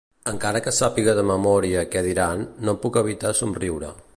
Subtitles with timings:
[0.29, 3.93] Encara que sàpiga de memòria què diran, no puc evitar somriure.